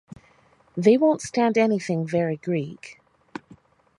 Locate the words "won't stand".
0.97-1.59